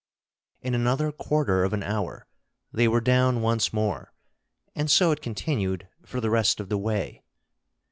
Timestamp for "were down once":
2.87-3.71